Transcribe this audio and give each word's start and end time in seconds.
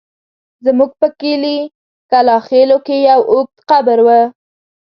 زموږ 0.65 0.91
په 0.99 1.07
کلي 1.19 1.57
کلاخېلو 2.11 2.77
کې 2.85 2.95
يو 3.09 3.21
اوږد 3.31 3.55
قبر 3.69 3.97
و. 4.05 4.07